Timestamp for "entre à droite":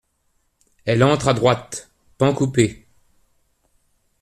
1.03-1.91